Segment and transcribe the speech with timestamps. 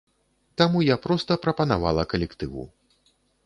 [0.61, 2.69] Таму я проста прапанавала калектыву.